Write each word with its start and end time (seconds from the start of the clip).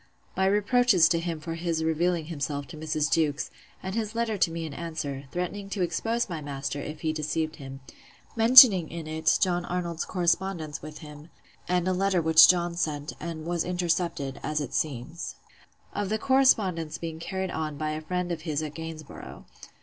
My 0.35 0.47
reproaches 0.47 1.07
to 1.09 1.19
him 1.19 1.39
for 1.39 1.53
his 1.53 1.83
revealing 1.83 2.25
himself 2.25 2.65
to 2.69 2.75
Mrs. 2.75 3.11
Jewkes; 3.11 3.51
and 3.83 3.93
his 3.93 4.15
letter 4.15 4.35
to 4.35 4.49
me 4.49 4.65
in 4.65 4.73
answer, 4.73 5.25
threatening 5.31 5.69
to 5.69 5.83
expose 5.83 6.27
my 6.27 6.41
master, 6.41 6.81
if 6.81 7.01
he 7.01 7.13
deceived 7.13 7.57
him; 7.57 7.81
mentioning 8.35 8.89
in 8.89 9.05
it 9.05 9.37
John 9.39 9.63
Arnold's 9.63 10.05
correspondence 10.05 10.81
with 10.81 10.97
him; 11.01 11.29
and 11.67 11.87
a 11.87 11.93
letter 11.93 12.19
which 12.19 12.47
John 12.47 12.73
sent, 12.75 13.13
and 13.19 13.45
was 13.45 13.63
intercepted, 13.63 14.39
as 14.41 14.59
it 14.59 14.73
seems. 14.73 15.35
Of 15.93 16.09
the 16.09 16.17
correspondence 16.17 16.97
being 16.97 17.19
carried 17.19 17.51
on 17.51 17.77
by 17.77 17.91
a 17.91 18.01
friend 18.01 18.31
of 18.31 18.41
his 18.41 18.63
at 18.63 18.73
Gainsborough. 18.73 19.45